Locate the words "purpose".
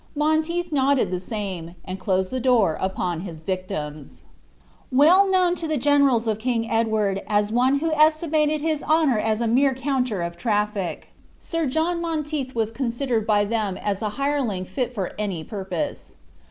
15.43-16.15